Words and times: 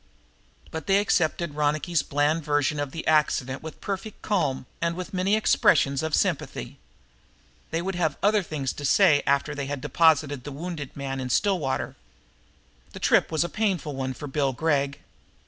But 0.71 0.87
they 0.87 0.97
accepted 0.97 1.53
Ronicky's 1.53 2.01
bland 2.01 2.43
version 2.43 2.79
of 2.79 2.89
the 2.91 3.05
accident 3.05 3.61
with 3.61 3.79
perfect 3.81 4.23
calm 4.23 4.65
and 4.81 4.95
with 4.95 5.13
many 5.13 5.35
expressions 5.35 6.01
of 6.01 6.15
sympathy. 6.15 6.79
They 7.69 7.83
would 7.83 7.93
have 7.93 8.17
other 8.23 8.41
things 8.41 8.73
to 8.73 8.83
say 8.83 9.21
after 9.27 9.53
they 9.53 9.67
had 9.67 9.79
deposited 9.79 10.43
the 10.43 10.51
wounded 10.51 10.97
man 10.97 11.19
in 11.19 11.29
Stillwater. 11.29 11.95
The 12.93 12.99
trip 12.99 13.25
in 13.27 13.31
was 13.31 13.43
a 13.43 13.47
painful 13.47 13.95
one 13.95 14.15
for 14.15 14.25
Bill 14.25 14.53
Gregg. 14.53 15.01